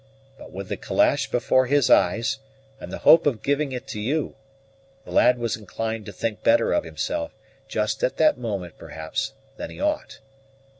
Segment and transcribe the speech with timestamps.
[0.39, 2.39] But with the calash before his eyes,
[2.79, 4.35] and the hope of giving it to you,
[5.05, 7.33] the lad was inclined to think better of himself,
[7.67, 10.19] just at that moment, perhaps, than he ought.